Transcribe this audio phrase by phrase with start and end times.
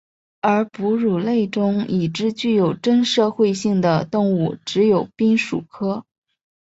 [0.41, 6.07] 而哺乳类中已知具有真社会性的动物只有滨鼠科。